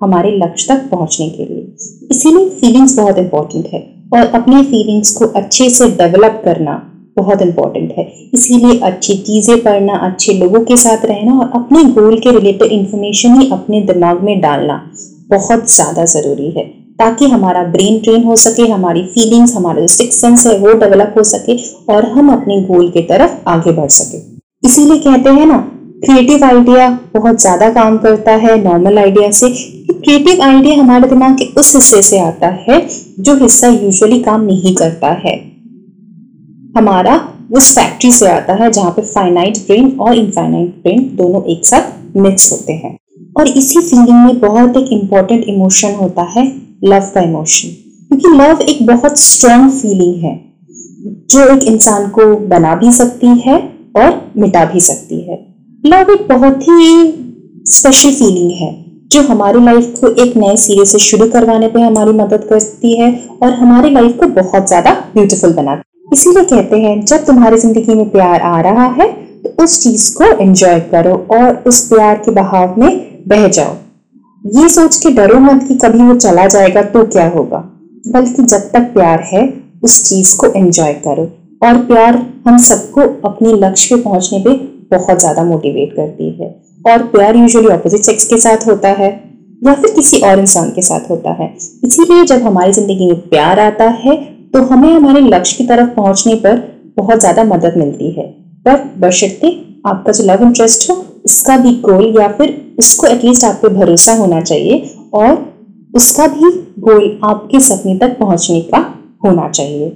हमारे 0.00 0.30
लक्ष्य 0.36 0.74
तक 0.74 0.88
पहुँचने 0.90 1.28
के 1.28 1.44
लिए। 1.44 2.06
इसीलिए 2.10 2.48
फीलिंग्स 2.50 2.96
बहुत 2.96 3.18
इंपॉर्टेंट 3.18 3.66
है 3.66 3.80
और 4.14 4.26
अपने 4.34 4.62
फीलिंग्स 4.64 5.14
को 5.16 5.26
अच्छे 5.40 5.68
से 5.70 5.88
डेवलप 5.96 6.40
करना 6.44 6.74
बहुत 7.16 7.42
इंपॉर्टेंट 7.42 7.92
है। 7.98 8.04
इसीलिए 8.34 8.78
अच्छी 8.80 9.16
चीज़ें 9.16 9.62
पढ़ना, 9.62 9.96
अच्छे 9.98 10.32
लोगों 10.32 10.60
के 10.64 10.76
साथ 10.76 11.04
रहना 11.06 11.38
और 11.40 11.50
अपने 11.54 11.84
गोल 11.92 12.18
के 12.18 12.30
रिलेटेड 12.30 12.72
इंफॉर्मेशन 12.72 13.40
ही 13.40 13.50
अपने 13.52 13.80
दिमाग 13.82 14.22
में 14.24 14.40
डालना 14.40 14.82
बहुत 15.30 15.70
ज़्यादा 15.70 16.04
ज़रूरी 16.06 16.50
है। 16.50 16.79
ताकि 17.00 17.26
हमारा 17.26 17.62
ब्रेन 17.66 17.98
ट्रेन 18.00 18.24
हो 18.24 18.36
सके, 18.36 18.62
हमारी 18.62 19.02
फीलिंग्स 19.04 19.54
हमारा 19.56 19.86
सिक्स 19.88 20.20
सेंस 20.20 20.46
है, 20.46 20.58
वो 20.58 20.72
डेवलप 20.74 21.14
हो 21.16 21.22
सके 21.24 21.56
और 21.92 22.08
हम 22.08 22.32
अपने 22.32 22.60
गोल 22.64 22.90
की 22.90 23.02
तरफ़ 23.02 23.48
आगे 23.48 23.72
बढ़ 23.72 23.88
सके। 23.90 24.18
इसीलिए 24.64 24.98
कहते 25.00 25.30
हैं 25.30 25.46
ना 25.46 25.58
क्रिएटिव 26.04 26.44
आइडिया 26.44 26.88
बहुत 27.14 27.40
ज़्यादा 27.40 27.68
काम 27.72 27.96
करता 27.98 28.32
है 28.42 28.56
नॉर्मल 28.62 28.98
आइडिया 28.98 29.30
से। 29.32 29.48
क्रिएटिव 29.50 30.42
आइडिया 30.42 30.76
हमारे 30.76 31.08
दिमाग 31.08 31.36
के 31.38 31.44
उस 31.60 31.74
हिस्से 31.74 32.02
से 32.02 32.18
आता 32.18 32.48
है 32.60 32.80
जो 33.20 33.34
हिस्सा 33.36 33.68
यूजुअली 33.68 34.22
काम 34.22 34.44
नहीं 34.44 34.74
करता 34.74 35.08
है। 35.24 35.34
हमारा 36.76 37.20
उस 37.52 37.74
फैक्ट्री 37.74 38.10
से 38.12 38.28
आता 38.28 38.54
है 38.54 38.70
जहाँ 38.72 38.90
पे 38.90 39.02
फाइनाइट 39.04 39.58
ब्रेन 39.66 39.90
और 40.00 40.14
इनफाइनाइट 40.14 40.74
ब्रेन 40.82 41.00
दोनों 41.16 41.42
एक 41.52 41.66
साथ 41.66 42.16
मिक्स 42.16 42.52
होते 42.52 42.72
हैं। 42.74 42.96
और 43.38 43.48
इसी 43.48 43.80
फीलिंग 43.80 44.24
में 44.26 44.38
बहुत 44.40 44.76
एक 44.76 44.92
इंपॉर्टेंट 44.92 45.44
इमोशन 45.48 45.94
होता 45.94 46.22
है 46.36 46.44
लव 46.82 47.10
का 47.14 47.20
इमोशन 47.22 47.68
क्योंकि 48.08 48.28
लव 48.36 48.60
एक 48.62 48.86
बहुत 48.86 49.18
स्ट्रॉन्ग 49.20 49.70
फीलिंग 49.72 50.22
है, 50.22 50.34
जो 51.30 51.46
एक 51.46 51.62
इंसान 51.64 52.08
को 52.10 52.24
बना 52.48 52.74
भी 52.76 52.92
सकती 52.92 53.26
है 53.40 53.56
और 53.96 54.20
मिटा 54.38 54.64
भी 54.64 54.80
सकती 54.82 55.20
है। 55.20 55.38
लव 55.84 56.12
एक 56.12 56.26
बहुत 56.28 56.62
ही 56.62 57.12
स्पेशल 57.68 58.10
फीलिंग 58.12 58.50
है, 58.52 58.72
जो 59.12 59.22
हमारी 59.22 59.64
लाइफ 59.64 59.94
को 60.00 60.08
एक 60.22 60.36
नए 60.36 60.56
सिरे 60.58 60.84
से 60.86 60.98
शुरू 61.00 61.28
करवाने 61.30 61.68
पे 61.68 61.80
हमारी 61.80 62.12
मदद 62.14 62.46
करती 62.50 62.98
है 63.00 63.12
और 63.42 63.52
हमारी 63.52 63.90
लाइफ 63.90 64.16
को 64.20 64.26
बहुत 64.34 64.66
ज़्यादा 64.68 64.92
ब्यूटीफुल 65.14 65.52
बनाती 65.52 65.78
है। 65.78 66.12
इसीलिए 66.12 66.44
कहते 66.44 66.76
हैं, 66.78 67.00
जब 67.02 67.24
तुम्हारी 67.26 67.58
ज़िंदगी 67.58 67.94
में 67.94 68.08
प्यार 68.10 68.40
आ 68.42 68.60
रहा 68.62 68.86
है 68.92 69.08
तो 69.42 69.62
उस 69.64 69.82
चीज़ 69.82 70.12
को 70.16 70.24
एंजॉय 70.42 70.80
करो 70.90 71.14
और 71.32 71.62
उस 71.66 71.80
प्यार 71.88 72.16
के 72.16 72.30
बहाव 72.32 72.74
में 72.78 73.22
बह 73.28 73.46
जाओ। 73.48 73.74
ये 74.44 74.68
सोच 74.68 74.96
के 74.96 75.10
डरो 75.10 75.38
मत 75.40 75.64
कि 75.68 75.74
कभी 75.78 76.02
वो 76.02 76.14
चला 76.16 76.46
जाएगा 76.46 76.82
तो 76.84 77.04
क्या 77.06 77.26
होगा। 77.28 77.58
बल्कि 78.06 78.42
जब 78.42 78.70
तक 78.70 78.92
प्यार 78.94 79.20
है, 79.24 79.42
उस 79.84 80.02
चीज़ 80.04 80.36
को 80.36 80.46
एंजॉय 80.56 80.92
करो। 81.06 81.24
और 81.62 81.78
प्यार 81.86 82.16
हम 82.46 82.58
सबको 82.60 83.00
अपने 83.28 83.52
लक्ष्य 83.58 83.96
पे 83.96 84.02
पहुँचने 84.02 84.38
पे 84.38 84.54
बहुत 84.90 85.20
ज़्यादा 85.20 85.44
मोटिवेट 85.44 85.92
करती 85.96 86.30
है। 86.32 86.48
और 86.84 87.02
प्यार 87.08 87.36
यूजुअली 87.36 87.68
ऑपोजिट 87.68 88.02
सेक्स 88.02 88.26
के 88.26 88.36
साथ 88.38 88.66
होता 88.66 88.88
है, 88.92 89.10
या 89.62 89.74
फिर 89.74 89.94
किसी 89.94 90.20
और 90.22 90.38
इंसान 90.38 90.70
के 90.70 90.82
साथ 90.82 91.10
होता 91.10 91.32
है। 91.34 91.54
इसीलिए 91.84 92.24
जब 92.26 92.42
हमारी 92.42 92.72
ज़िंदगी 92.72 93.06
में 93.06 93.20
प्यार 93.28 93.60
आता 93.60 93.88
है 93.98 94.16
तो 94.52 94.62
हमें 94.64 94.88
हमारे 94.88 95.20
लक्ष्य 95.22 95.56
की 95.56 95.66
तरफ़ 95.66 95.88
पहुँचने 95.96 96.34
पर 96.36 96.56
बहुत 96.96 97.20
ज़्यादा 97.20 97.44
मदद 97.46 97.74
मिलती 97.76 98.10
है। 98.10 98.26
पर 98.64 98.82
बशर्ते 99.00 99.48
आपका 99.86 100.12
जो 100.12 100.24
लव 100.24 100.42
इंटरेस्ट 100.44 100.90
हो 100.90 100.99
उसका 101.30 101.56
भी 101.56 101.72
गोल 101.80 102.04
या 102.18 102.28
फिर 102.38 102.54
उसको 102.78 103.06
एटलीस्ट 103.06 103.44
आप 103.44 103.58
पे 103.62 103.68
भरोसा 103.70 104.12
होना 104.14 104.40
चाहिए 104.42 104.78
और 105.14 105.34
उसका 105.94 106.26
भी 106.28 106.50
गोल 106.80 107.04
आपके 107.24 107.60
सपने 107.60 107.96
तक 107.98 108.18
पहुँचने 108.18 108.60
का 108.64 108.78
होना 109.24 109.48
चाहिए। 109.50 109.88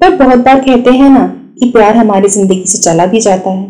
पर 0.00 0.16
बहुत 0.16 0.38
बार 0.44 0.60
कहते 0.60 0.90
हैं 0.92 1.08
ना 1.10 1.26
कि 1.58 1.70
प्यार 1.70 1.96
हमारी 1.96 2.28
ज़िंदगी 2.28 2.64
से 2.66 2.78
चला 2.78 3.06
भी 3.06 3.20
जाता 3.20 3.50
है 3.50 3.64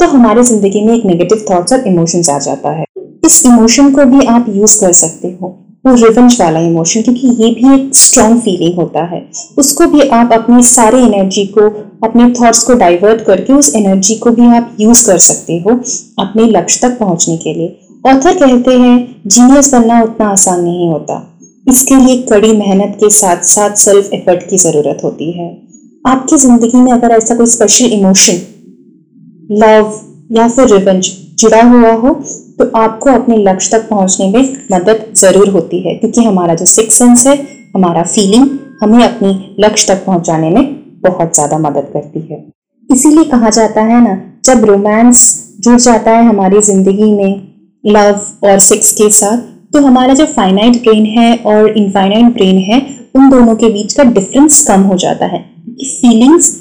तो 0.00 0.06
हमारी 0.08 0.42
ज़िंदगी 0.42 0.80
में 0.82 0.94
एक 0.94 1.04
नेगेटिव 1.06 1.44
थॉट्स 1.50 1.72
और 1.72 1.86
इमोशंस 1.88 2.28
आ 2.30 2.38
जाता 2.40 2.70
है। 2.70 2.84
इस 3.26 3.42
इमोशन 3.46 3.92
को 3.94 4.04
भी 4.06 4.26
आप 4.28 4.46
यूज़ 4.48 4.80
कर 4.80 4.92
सकते 4.94 5.28
हो। 5.42 5.56
वो 5.84 5.94
रिवेंज 5.96 6.36
वाला 6.40 6.60
इमोशन 6.60 7.02
क्योंकि 7.02 7.28
ये 7.42 7.50
भी 7.52 7.74
एक 7.74 7.94
स्ट्रॉन्ग 7.94 8.40
फीलिंग 8.40 8.74
होता 8.76 9.04
है। 9.04 9.20
उसको 9.58 9.86
भी 9.86 10.08
आप 10.08 10.32
अपनी 10.32 10.62
सारी 10.62 10.98
एनर्जी 10.98 11.44
को, 11.48 11.68
अपने 12.04 12.28
थॉट्स 12.32 12.62
को 12.64 12.74
डाइवर्ट 12.74 13.20
करके 13.26 13.52
उस 13.52 13.74
एनर्जी 13.76 14.14
को 14.16 14.30
भी 14.30 14.46
आप 14.56 14.76
यूज़ 14.80 15.06
कर 15.06 15.18
सकते 15.20 15.58
हो 15.58 15.78
अपने 16.18 16.46
लक्ष्य 16.48 16.80
तक 16.82 16.98
पहुँचने 16.98 17.36
के 17.36 17.54
लिए। 17.54 17.78
ऑथर 18.06 18.38
कहते 18.38 18.74
हैं 18.78 19.22
जीनियस 19.26 19.72
बनना 19.74 20.02
उतना 20.02 20.28
आसान 20.28 20.60
नहीं 20.60 20.88
होता। 20.88 21.26
इसके 21.68 21.96
लिए 21.96 22.16
कड़ी 22.22 22.52
मेहनत 22.52 22.96
के 23.00 23.10
साथ 23.12 23.42
साथ 23.46 23.74
सेल्फ 23.76 24.12
एफर्ट 24.14 24.48
की 24.50 24.56
ज़रूरत 24.58 25.00
होती 25.04 25.30
है। 25.32 25.48
आपकी 26.04 26.36
ज़िंदगी 26.38 26.76
में 26.76 26.92
अगर 26.92 27.10
ऐसा 27.10 27.34
कोई 27.34 27.46
स्पेशल 27.46 27.92
इमोशन 27.92 28.40
लव 29.54 29.92
या 30.32 30.48
फिर 30.48 30.68
रिवेंज 30.68 31.10
जुड़ा 31.38 31.62
हुआ 31.64 31.92
हो 31.94 32.12
तो 32.60 32.70
आपको 32.76 33.10
अपने 33.10 33.36
लक्ष्य 33.38 33.70
तक 33.72 33.88
पहुँचने 33.88 34.26
में 34.30 34.56
मदद 34.72 35.04
ज़रूर 35.16 35.48
होती 35.50 35.78
है, 35.80 35.94
क्योंकि 35.94 36.22
हमारा 36.22 36.54
जो 36.54 36.64
सिक्स 36.66 36.98
सेंस 36.98 37.26
है, 37.26 37.36
हमारा 37.74 38.02
फीलिंग 38.04 38.48
हमें 38.82 39.02
अपनी 39.04 39.56
लक्ष्य 39.60 39.94
तक 39.94 40.04
पहुँचाने 40.06 40.50
में 40.50 40.64
बहुत 41.02 41.34
ज़्यादा 41.34 41.58
मदद 41.58 41.86
करती 41.92 42.20
है। 42.30 42.44
इसीलिए 42.88 43.24
कहा 43.26 43.50
जाता 43.50 43.82
है 43.82 44.02
ना, 44.04 44.18
जब 44.44 44.64
रोमांस 44.64 45.22
जुड़ 45.60 45.78
जाता 45.78 46.10
है 46.10 46.24
हमारी 46.26 46.60
ज़िंदगी 46.62 47.12
में 47.12 47.40
लव 47.84 48.20
और 48.44 48.58
सेक्स 48.60 48.90
के 48.92 49.08
साथ 49.10 49.38
तो 49.72 49.80
हमारा 49.80 50.14
जो 50.14 50.26
फाइनाइट 50.28 50.76
ब्रेन 50.82 51.04
है 51.08 51.34
और 51.46 51.68
इनफाइनाइट 51.70 52.32
ब्रेन 52.34 52.58
है, 52.60 52.80
उन 53.16 53.30
दोनों 53.30 53.54
के 53.56 53.68
बीच 53.68 53.92
का 53.92 54.04
डिफरेंस 54.10 54.66
कम 54.66 54.82
हो 54.82 54.96
जाता 54.98 55.26
है 55.26 55.40
फीलिंग्स 55.80 56.54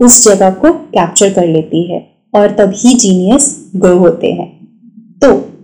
उस 0.00 0.22
जगह 0.24 0.50
को 0.52 0.72
कैप्चर 0.72 1.32
कर 1.32 1.46
लेती 1.48 1.82
है 1.92 2.00
और 2.34 2.50
तभी 2.50 2.94
जीनियस 2.96 3.48
ग्रो 3.76 3.96
होते 3.98 4.32
हैं। 4.32 4.54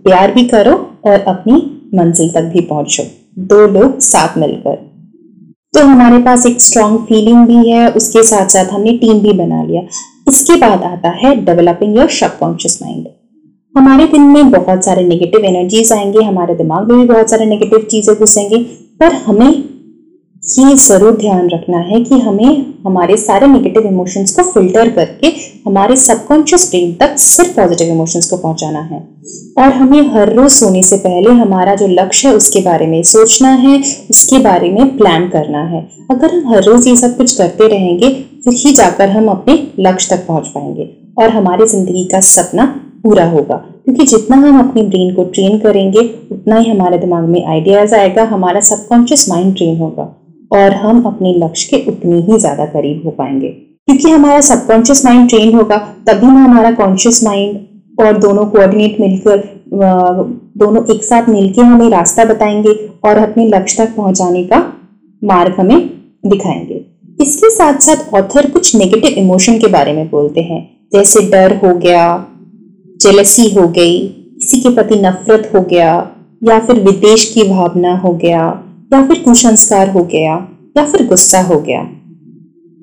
प्यार 0.03 0.31
भी 0.31 0.43
करो 0.43 0.73
और 1.05 1.19
अपनी 1.19 1.53
मंजिल 1.95 2.29
तक 2.29 2.43
भी 2.43 2.61
पहुंचो। 2.61 3.03
दो 3.39 3.67
लोग 3.67 3.99
साथ 3.99 4.37
मिलकर। 4.37 4.75
तो 5.73 5.85
हमारे 5.85 6.17
पास 6.17 6.45
एक 6.45 6.61
स्ट्रॉन्ग 6.61 6.99
फीलिंग 6.99 7.45
भी 7.47 7.69
है, 7.69 7.89
उसके 7.91 8.23
साथ 8.23 8.47
साथ 8.47 8.65
हमने 8.65 8.97
टीम 8.97 9.19
भी 9.19 9.33
बना 9.33 9.63
लिया। 9.63 9.81
इसके 10.27 10.55
बाद 10.55 10.83
आता 10.83 11.09
है 11.09 11.35
डेवलपिंग 11.35 11.97
योर 11.97 12.09
सबकॉन्शियस 12.09 12.79
माइंड 12.81 13.07
हमारे 13.75 14.05
दिन 14.07 14.21
में 14.21 14.51
बहुत 14.51 14.85
सारे 14.85 15.03
नेगेटिव 15.07 15.45
एनर्जीज 15.45 15.91
आएँगे, 15.93 16.23
हमारे 16.23 16.55
दिमाग 16.55 16.91
में 16.91 16.99
भी 16.99 17.13
बहुत 17.13 17.29
सारे 17.29 17.45
नेगेटिव 17.45 17.87
चीज़ें 17.91 18.15
घुसेंगे, 18.15 18.57
पर 18.99 19.13
हमें 19.13 19.63
ये 20.43 20.75
ज़रूर 20.75 21.15
ध्यान 21.17 21.49
रखना 21.49 21.77
है 21.79 21.99
कि 22.03 22.17
हमें 22.19 22.73
हमारे 22.85 23.15
सारे 23.17 23.47
नेगेटिव 23.47 23.85
इमोशंस 23.87 24.31
को 24.31 24.43
फ़िल्टर 24.43 24.89
करके 24.89 25.27
हमारे 25.65 25.95
सबकॉन्शियस 25.95 26.67
ब्रेन 26.69 26.93
तक 26.93 27.15
सिर्फ़ 27.17 27.55
पॉजिटिव 27.55 27.87
इमोशंस 27.87 28.29
को 28.29 28.37
पहुंचाना 28.37 28.79
है। 28.79 28.99
और 29.57 29.71
हमें 29.73 30.09
हर 30.13 30.33
रोज 30.33 30.49
सोने 30.51 30.81
से 30.83 30.97
पहले 30.97 31.33
हमारा 31.33 31.75
जो 31.75 31.87
लक्ष्य 31.89 32.27
है 32.27 32.33
उसके 32.35 32.59
बारे 32.61 32.87
में 32.87 33.01
सोचना 33.03 33.49
है, 33.49 33.77
उसके 34.11 34.39
बारे 34.39 34.71
में 34.71 34.97
प्लान 34.97 35.27
करना 35.27 35.63
है। 35.65 35.81
अगर 36.11 36.33
हम 36.33 36.53
हर 36.53 36.63
रोज 36.63 36.87
ये 36.87 36.95
सब 36.95 37.15
कुछ 37.17 37.35
करते 37.37 37.67
रहेंगे, 37.67 38.09
फिर 38.43 38.53
ही 38.55 38.71
जाकर 38.71 39.09
हम 39.09 39.27
अपने 39.27 39.55
लक्ष्य 39.79 40.15
तक 40.15 40.25
पहुँच 40.27 40.47
पाएँगे 40.47 40.89
और 41.17 41.29
हमारी 41.29 41.65
ज़िंदगी 41.65 42.03
का 42.05 42.19
सपना 42.21 42.65
पूरा 43.03 43.29
होगा। 43.29 43.55
क्योंकि 43.85 44.05
जितना 44.05 44.37
हम 44.37 44.59
अपने 44.59 44.83
ब्रेन 44.83 45.13
को 45.15 45.23
ट्रेन 45.23 45.57
करेंगे, 45.59 45.99
उतना 46.31 46.57
ही 46.57 46.69
हमारे 46.69 46.97
दिमाग 46.97 47.29
में 47.29 47.45
आइडियाज़ 47.45 47.95
आएगा, 47.95 48.23
हमारा 48.23 48.59
सबकॉन्शियस 48.61 49.29
माइंड 49.29 49.55
ट्रेन 49.55 49.77
होगा। 49.77 50.19
और 50.53 50.73
हम 50.75 51.03
अपने 51.05 51.33
लक्ष्य 51.37 51.77
के 51.77 51.91
उतने 51.91 52.19
ही 52.21 52.39
ज़्यादा 52.39 52.65
करीब 52.67 53.05
हो 53.05 53.11
पाएँगे। 53.11 53.47
क्योंकि 53.47 54.09
हमारा 54.09 54.41
सबकॉन्शियस 54.41 55.05
माइंड 55.05 55.29
ट्रेन 55.29 55.53
होगा, 55.55 55.77
तभी 56.07 56.27
ना 56.27 56.43
हमारा 56.43 56.71
कॉन्शियस 56.73 57.23
माइंड 57.23 58.01
और 58.01 58.17
दोनों 58.17 58.45
कोऑर्डिनेट 58.45 58.99
मिलकर 58.99 59.51
दोनों 60.57 60.83
एक 60.95 61.03
साथ 61.03 61.29
मिलकर 61.29 61.63
हमें 61.63 61.89
रास्ता 61.89 62.25
बताएँगे 62.25 62.73
और 63.05 63.17
अपने 63.19 63.45
लक्ष्य 63.47 63.85
तक 63.85 63.95
पहुँचाने 63.95 64.43
का 64.43 64.59
मार्ग 65.21 65.59
हमें 65.59 65.79
दिखाएँगे। 66.25 66.85
इसके 67.19 67.49
साथ 67.49 67.79
साथ 67.79 68.13
ऑथर 68.15 68.49
कुछ 68.51 68.75
नेगेटिव 68.75 69.17
इमोशन 69.17 69.57
के 69.59 69.67
बारे 69.67 69.93
में 69.93 70.09
बोलते 70.09 70.41
हैं। 70.41 70.61
जैसे 70.93 71.21
डर 71.29 71.55
हो 71.57 71.73
गया 71.77 72.05
जेलसी 73.01 73.49
हो 73.53 73.67
गई, 73.69 73.99
किसी 73.99 74.59
के 74.61 74.73
प्रति 74.75 74.95
नफरत 74.97 75.51
हो 75.55 75.61
गया, 75.61 75.93
या 76.43 76.59
फिर 76.59 76.79
विदेश 76.81 77.25
की 77.33 77.43
भावना 77.49 77.95
हो 77.97 78.13
गया 78.15 78.49
या 78.93 79.05
फिर 79.07 79.19
कुसंस्कार 79.19 79.89
हो 79.89 80.03
गया, 80.03 80.33
या 80.77 80.85
फिर 80.85 81.07
गुस्सा 81.07 81.41
हो 81.41 81.59
गया। 81.59 81.79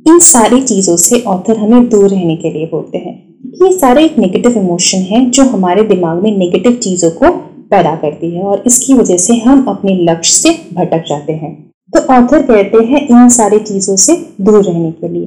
इन 0.07 0.19
सारी 0.19 0.61
चीज़ों 0.61 0.97
से 0.97 1.21
ऑथर 1.21 1.59
हमें 1.59 1.89
दूर 1.89 2.09
रहने 2.09 2.37
के 2.37 2.51
लिए 2.51 2.67
बोलते 2.67 2.99
हैं। 2.99 3.15
ये 3.63 3.73
सारे 3.73 4.05
एक 4.05 4.19
नेगेटिव 4.19 4.59
इमोशन 4.59 4.99
है 4.99 5.31
जो 5.31 5.43
हमारे 5.43 5.83
दिमाग 5.83 6.23
में 6.23 6.37
नेगेटिव 6.39 6.73
चीज़ों 6.73 7.11
को 7.11 7.31
पैदा 7.71 7.95
करती 7.97 8.31
है 8.31 8.43
और 8.43 8.63
इसकी 8.67 8.95
वजह 8.95 9.17
से 9.17 9.37
हम 9.37 9.65
अपने 9.65 9.95
लक्ष्य 10.03 10.33
से 10.33 10.51
भटक 10.75 11.05
जाते 11.09 11.33
हैं। 11.33 11.53
तो 11.89 12.01
ऑथर 12.15 12.43
कहते 12.43 12.85
हैं 12.85 13.07
इन 13.09 13.29
सारी 13.29 13.59
चीज़ों 13.59 13.97
से 13.97 14.17
दूर 14.41 14.63
रहने 14.65 14.91
के 14.93 15.09
लिए। 15.09 15.27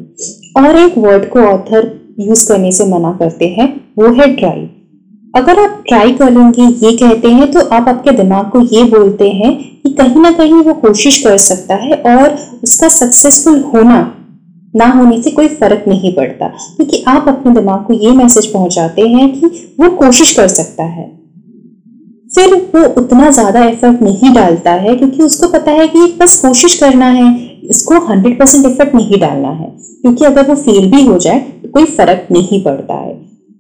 और 0.57 0.75
एक 0.75 0.97
वर्ड 0.97 1.29
को 1.29 1.39
ऑथर 1.39 1.91
यूज़ 2.19 2.47
करने 2.47 2.71
से 2.71 2.85
मना 2.85 3.11
करते 3.19 3.47
हैं, 3.47 3.67
वो 3.97 4.13
है 4.13 4.27
ड्राइव 4.35 4.69
अगर 5.33 5.59
आप 5.59 5.83
ट्राई 5.87 6.11
कर 6.13 6.31
लेंगे 6.31 6.63
ये 6.85 6.91
कहते 6.97 7.27
हैं 7.27 7.51
तो 7.51 7.59
आप 7.67 7.87
आपके 7.89 8.11
दिमाग 8.11 8.49
को 8.51 8.59
ये 8.73 8.83
बोलते 8.89 9.29
हैं 9.29 9.53
कि 9.83 9.89
कहीं 9.91 10.21
ना 10.21 10.31
कहीं 10.31 10.61
वो 10.63 10.73
कोशिश 10.73 11.21
कर 11.23 11.37
सकता 11.37 11.75
है 11.75 11.95
और 12.07 12.35
उसका 12.63 12.87
सक्सेसफुल 12.89 13.59
होना, 13.63 13.99
ना 14.75 14.87
होने 14.89 15.21
से 15.21 15.31
कोई 15.31 15.47
फ़र्क 15.49 15.87
नहीं 15.87 16.13
पड़ता। 16.15 16.47
क्योंकि 16.47 17.03
आप 17.07 17.27
अपने 17.27 17.53
दिमाग 17.53 17.83
को 17.85 17.93
ये 17.95 18.11
मैसेज 18.11 18.45
पहुंचाते 18.53 19.07
हैं 19.07 19.29
कि 19.31 19.47
वो 19.79 19.89
कोशिश 19.97 20.35
कर 20.35 20.47
सकता 20.49 20.83
है। 20.83 21.05
फिर 22.35 22.53
वो 22.75 22.83
उतना 23.01 23.29
ज़्यादा 23.31 23.63
एफर्ट 23.63 24.01
नहीं 24.01 24.33
डालता 24.33 24.71
है, 24.73 24.95
क्योंकि 24.95 25.23
उसको 25.23 25.47
पता 25.49 25.71
है 25.71 25.87
कि 25.87 26.05
बस 26.21 26.39
कोशिश 26.41 26.77
करना 26.79 27.05
है, 27.07 27.31
इसको 27.65 27.99
हंड्रेड 28.07 28.37
परसेंट 28.39 28.65
एफर्ट 28.65 28.95
नहीं 28.95 29.19
डालना 29.21 29.49
है। 29.51 29.71
क्योंकि 30.01 30.25
अगर 30.25 30.47
वो 30.47 30.55
फेल 30.57 30.89
भी 30.91 31.05
हो 31.05 31.17
जाए 31.17 31.39
तो 31.39 31.69
कोई 31.69 31.85
फ़र्क 31.87 32.27
नहीं 32.31 32.63
पड़ता 32.63 32.93
है। 32.95 33.13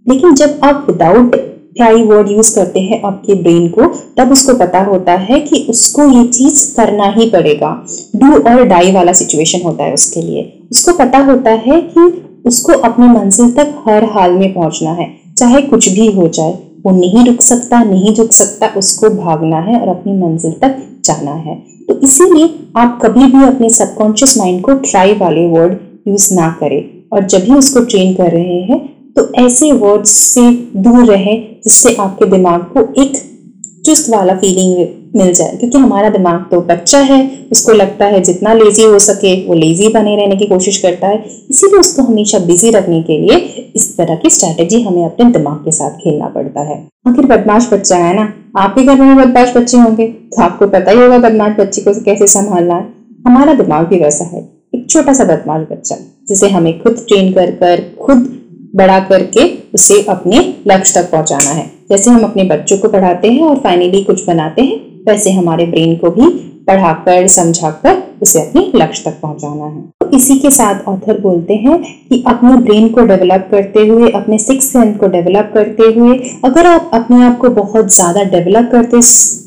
लेकिन 0.05 0.33
जब 0.35 0.59
आप 0.63 0.85
विदाउट 0.89 1.35
ट्राई 1.77 2.03
वर्ड 2.03 2.29
यूज़ 2.31 2.55
करते 2.55 2.79
हैं 2.79 3.01
आपके 3.03 3.33
ब्रेन 3.33 3.67
को, 3.67 3.81
तब 4.17 4.31
उसको 4.31 4.53
पता 4.53 4.83
होता 4.83 5.11
है 5.11 5.39
कि 5.39 5.67
उसको 5.69 6.09
ये 6.09 6.27
चीज़ 6.27 6.75
करना 6.75 7.13
ही 7.17 7.29
पड़ेगा। 7.29 7.87
डू 8.15 8.33
और 8.33 8.63
डाई 8.63 8.91
वाला 8.91 9.13
सिचुएशन 9.13 9.59
होता 9.65 9.83
है 9.83 9.93
उसके 9.93 10.21
लिए। 10.21 10.59
उसको 10.71 10.93
पता 10.93 11.17
होता 11.17 11.51
है 11.51 11.81
कि 11.81 12.23
उसको 12.45 12.73
अपनी 12.73 13.07
मंजिल 13.07 13.51
तक 13.51 13.83
हर 13.87 14.03
हाल 14.03 14.31
में 14.31 14.53
पहुँचना 14.53 14.91
है। 14.91 15.11
चाहे 15.37 15.61
कुछ 15.61 15.89
भी 15.89 16.11
हो 16.11 16.27
जाए, 16.27 16.57
वो 16.85 16.91
नहीं 16.91 17.25
रुक 17.25 17.41
सकता, 17.41 17.83
नहीं 17.83 18.13
झुक 18.13 18.31
सकता, 18.31 18.67
उसको 18.77 19.09
भागना 19.09 19.57
है 19.57 19.79
और 19.79 19.87
अपनी 19.87 20.13
मंजिल 20.13 20.51
तक 20.51 20.77
जाना 21.05 21.31
है। 21.31 21.55
तो 21.87 21.99
इसीलिए 21.99 22.49
आप 22.75 22.99
कभी 23.05 23.25
भी 23.25 23.45
अपने 23.45 23.69
सबकॉन्शियस 23.69 24.37
माइंड 24.37 24.61
को 24.61 24.73
ट्राई 24.73 25.13
वाले 25.13 25.47
वर्ड 25.47 25.77
यूज़ 26.07 26.33
ना 26.33 26.57
करें। 26.59 27.03
और 27.13 27.25
जब 27.25 27.43
भी 27.43 27.51
उसको 27.51 27.79
ट्रेन 27.79 28.13
कर 28.13 28.31
रहे 28.31 28.61
हैं 28.61 28.92
तो 29.15 29.31
ऐसे 29.35 29.71
वर्ड्स 29.71 30.09
से 30.09 30.49
दूर 30.75 31.05
रहे 31.05 31.35
जिससे 31.65 31.95
आपके 31.95 32.25
दिमाग 32.25 32.61
को 32.73 32.81
एक 33.01 33.21
चुस्त 33.85 34.09
वाला 34.09 34.33
फीलिंग 34.35 34.85
मिल 35.15 35.33
जाए। 35.33 35.55
क्योंकि 35.57 35.77
हमारा 35.77 36.09
दिमाग 36.09 36.45
तो 36.51 36.59
बच्चा 36.61 36.99
है, 36.99 37.47
उसको 37.51 37.71
लगता 37.71 38.05
है 38.05 38.21
जितना 38.21 38.53
लेजी 38.53 38.83
हो 38.83 38.99
सके, 38.99 39.33
वो 39.47 39.53
लेजी 39.53 39.87
बने 39.89 40.15
रहने 40.15 40.35
की 40.35 40.45
कोशिश 40.45 40.77
करता 40.77 41.07
है। 41.07 41.23
इसीलिए 41.49 41.79
उसको 41.79 42.03
हमेशा 42.03 42.39
बिज़ी 42.39 42.71
रखने 42.71 43.01
के 43.03 43.19
लिए 43.19 43.37
इस 43.75 43.95
तरह 43.97 44.15
की 44.15 44.29
स्ट्रैटेजी 44.29 44.81
हमें 44.81 45.05
अपने 45.05 45.25
दिमाग 45.31 45.57
के 45.57 45.71
साथ 45.71 45.97
खेलना 45.97 46.27
पड़ता 46.27 46.61
है। 46.61 46.77
आखिर 47.07 47.25
बदमाश 47.27 47.69
बच्चा 47.73 47.97
है 47.97 48.15
ना? 48.15 48.21
आप 48.21 48.57
आपके 48.57 48.83
घर 48.83 48.95
में 48.95 49.15
बदमाश 49.17 49.53
बच्चे 49.57 49.77
होंगे 49.77 50.07
तो 50.07 50.41
आपको 50.41 50.67
पता 50.67 50.91
ही 50.91 50.97
होगा 50.97 51.17
बदमाश 51.19 51.55
बच्चे 51.59 51.81
को 51.81 51.93
कैसे 52.01 52.27
संभालना 52.27 52.75
है। 52.75 52.87
हमारा 53.27 53.53
दिमाग 53.53 53.87
भी 53.87 53.99
वैसा 53.99 54.25
है, 54.25 54.41
एक 54.75 54.89
छोटा 54.89 55.13
सा 55.13 55.23
बदमाश 55.25 55.67
बच्चा, 55.71 55.95
जिसे 56.27 56.49
हमें 56.49 56.81
खुद 56.83 57.05
ट्रेन 57.07 57.31
कर 57.33 57.51
कर, 57.53 57.83
खुद 58.01 58.27
बड़ा 58.73 58.99
करके 59.01 59.43
उसे 59.75 60.01
अपने 60.09 60.39
लक्ष्य 60.67 61.01
तक 61.01 61.11
पहुंचाना 61.11 61.51
है। 61.51 61.69
जैसे 61.89 62.11
हम 62.11 62.23
अपने 62.23 62.43
बच्चों 62.45 62.77
को 62.77 62.87
पढ़ाते 62.89 63.31
हैं 63.31 63.43
और 63.43 63.57
फाइनली 63.59 64.03
कुछ 64.03 64.25
बनाते 64.27 64.61
हैं, 64.61 64.79
वैसे 65.07 65.31
हमारे 65.31 65.65
ब्रेन 65.65 65.95
को 65.97 66.09
भी 66.11 66.29
पढ़ाकर, 66.67 67.27
समझाकर 67.27 68.01
उसे 68.21 68.41
अपने 68.41 68.61
लक्ष्य 68.75 69.03
तक 69.03 69.19
पहुंचाना 69.21 69.65
है। 69.65 69.81
तो 70.01 70.09
इसी 70.17 70.37
के 70.39 70.49
साथ 70.51 70.87
ऑथर 70.87 71.19
बोलते 71.21 71.53
हैं 71.55 71.77
कि 72.09 72.23
अपने 72.27 72.55
ब्रेन 72.57 72.87
को 72.89 73.05
डेवलप 73.05 73.47
करते 73.51 73.85
हुए, 73.87 74.09
अपने 74.11 74.37
सिक्स 74.39 74.71
सेंस 74.73 74.95
को 74.97 75.07
डेवलप 75.07 75.51
करते 75.53 75.91
हुए 75.93 76.17
अगर 76.45 76.67
आप 76.67 76.91
अपने 76.93 77.23
आप 77.23 77.37
को 77.37 77.49
बहुत 77.53 77.93
ज़्यादा 77.95 78.23
डेवलप 78.31 78.69
करते 78.71 78.99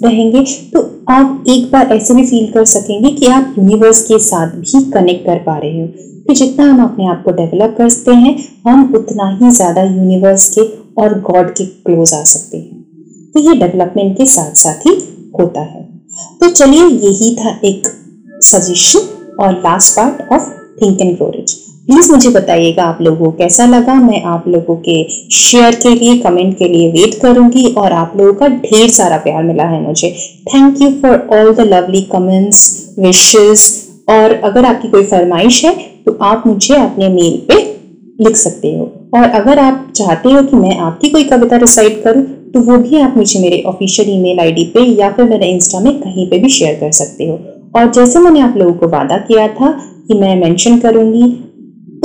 रहेंगे 0.02 0.44
तो 0.72 0.80
आप 1.10 1.44
एक 1.48 1.70
बार 1.72 1.94
ऐसे 1.94 2.14
भी 2.14 2.24
फील 2.26 2.50
कर 2.52 2.64
सकेंगे 2.66 3.10
कि 3.10 3.26
आप 3.28 3.54
यूनिवर्स 3.58 4.02
के 4.02 4.18
साथ 4.20 4.56
भी 4.56 4.90
कनेक्ट 4.92 5.26
कर 5.26 5.38
पा 5.38 5.56
रहे 5.58 5.80
हो। 5.80 5.88
कि 6.26 6.34
जितना 6.34 6.64
हम 6.64 6.82
अपने 6.82 7.06
आप 7.08 7.22
को 7.24 7.32
डेवलप 7.32 7.74
करते 7.78 8.14
हैं, 8.14 8.36
हम 8.66 8.92
उतना 8.94 9.28
ही 9.32 9.50
ज़्यादा 9.50 9.82
यूनिवर्स 9.82 10.48
के 10.54 10.62
और 11.02 11.20
गॉड 11.22 11.50
के 11.50 11.64
क्लोज 11.64 12.14
आ 12.14 12.22
सकते 12.24 12.56
हैं। 12.56 12.84
तो 13.34 13.40
ये 13.40 13.54
डेवलपमेंट 13.56 14.16
के 14.18 14.26
साथ 14.26 14.54
साथ 14.54 14.86
ही 14.86 14.94
होता 15.40 15.60
है। 15.60 15.82
तो 16.40 16.48
चलिए, 16.50 16.84
यही 16.84 17.34
था 17.36 17.58
एक 17.64 17.88
सजेशन 18.44 19.34
और 19.40 19.52
last 19.54 19.96
part 19.96 20.32
of 20.32 20.50
think 20.82 21.00
and 21.00 21.16
grow 21.16 21.32
please 21.88 22.10
मुझे 22.12 22.30
बताइएगा 22.30 22.84
आप 22.84 22.98
लोगों 23.02 23.24
को 23.24 23.36
कैसा 23.38 23.66
लगा? 23.66 23.94
मैं 23.94 24.22
आप 24.24 24.44
लोगों 24.48 24.76
के 24.78 25.02
शेयर 25.32 25.74
के 25.74 25.94
लिए 25.94 26.16
कमेंट 26.18 26.56
के 26.58 26.68
लिए 26.68 26.90
वेट 26.92 27.14
करूँगी 27.22 27.64
और 27.72 27.92
आप 27.92 28.12
लोगों 28.16 28.32
का 28.34 28.48
ढेर 28.48 28.88
सारा 28.90 29.16
प्यार 29.16 29.42
मिला 29.42 29.64
है 29.64 29.80
मुझे। 29.82 30.10
Thank 30.46 30.80
you 30.82 30.90
for 31.02 31.28
all 31.32 31.54
the 31.54 31.66
lovely 31.68 32.00
comments 32.12 32.94
wishes 32.98 33.68
और 34.08 34.34
अगर 34.44 34.64
आपकी 34.64 34.88
कोई 34.88 35.04
फरमाइश 35.04 35.64
है 35.64 35.74
तो 36.06 36.16
आप 36.22 36.46
मुझे 36.46 36.74
अपने 36.76 37.08
मेल 37.10 37.36
पे 37.48 37.54
लिख 38.20 38.36
सकते 38.36 38.76
हो। 38.76 38.84
और 39.14 39.28
अगर 39.30 39.58
आप 39.58 39.92
चाहते 39.96 40.32
हो 40.32 40.42
कि 40.42 40.56
मैं 40.56 40.76
आपकी 40.78 41.08
कोई 41.10 41.24
कविता 41.24 41.56
रिसाइट 41.58 42.02
करूँ 42.04 42.22
तो 42.52 42.60
वो 42.62 42.76
भी 42.78 43.00
आप 43.00 43.16
मुझे 43.16 43.40
मेरे 43.40 43.62
ऑफिशियल 43.66 44.08
ईमेल 44.10 44.40
आईडी 44.40 44.64
पे 44.74 44.84
या 44.92 45.10
फिर 45.12 45.28
मेरे 45.28 45.46
इंस्टा 45.46 45.80
में 45.80 45.92
कहीं 46.00 46.28
पे 46.30 46.38
भी 46.38 46.48
शेयर 46.50 46.78
कर 46.80 46.92
सकते 46.94 47.28
हो। 47.28 47.38
और 47.76 47.90
जैसे 47.92 48.18
मैंने 48.18 48.40
आप 48.40 48.54
लोगों 48.56 48.72
को 48.74 48.88
वादा 48.88 49.16
किया 49.26 49.46
था 49.50 49.70
कि 50.08 50.14
मैं 50.14 50.34
मेंशन 50.36 50.78
करूँगी 50.78 51.24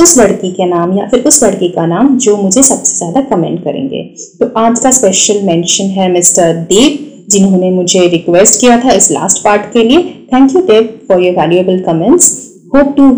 उस 0.02 0.18
लड़की 0.18 0.52
के 0.52 0.66
नाम 0.66 0.98
या 0.98 1.08
फिर 1.08 1.24
उस 1.28 1.44
लड़की 1.44 1.68
का 1.70 1.86
नाम 1.86 2.18
जो 2.18 2.36
मुझे 2.38 2.64
सबसे 2.64 2.96
ज़्यादा 2.96 3.22
कमेंट 3.30 3.64
करेंगे। 3.64 4.02
तो 4.40 4.52
आज 4.60 4.80
का 4.80 4.92
स्पेशल 4.92 5.42
मेंशन 5.46 5.90
है 5.92 6.12
मिस्टर 6.12 6.54
देव 6.70 6.98
जिन्होंने 7.30 7.70
मुझे 7.72 8.08
रिक्वेस्ट 8.10 8.60
किया 8.62 8.80
था 8.80 8.92
इस 8.92 9.12
लास्ट 9.12 9.44
पार्ट 9.44 9.74
के 9.74 9.84
लिए। 9.84 10.00
Thank 10.34 10.56
you 10.56 10.62
Dev 10.64 10.90
for 11.08 11.22
your 11.24 11.36
valuable 11.36 11.80
comments 11.84 12.32
hope 12.76 12.94
to 12.98 13.10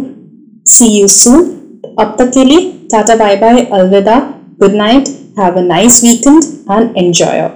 See 0.66 1.00
you 1.00 1.08
soon. 1.08 1.82
Up 1.98 2.18
takili. 2.18 2.88
Tata 2.90 3.18
bye 3.18 3.36
bye. 3.40 3.66
Alvida. 3.72 4.40
Good 4.60 4.74
night. 4.76 5.10
Have 5.38 5.58
a 5.58 5.62
nice 5.62 6.02
weekend 6.04 6.44
and 6.70 6.96
enjoy 6.96 7.52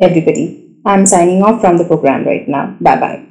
everybody. 0.00 0.46
I'm 0.84 1.04
signing 1.06 1.42
off 1.42 1.60
from 1.60 1.78
the 1.78 1.84
program 1.84 2.24
right 2.24 2.46
now. 2.48 2.76
Bye 2.80 3.00
bye. 3.00 3.26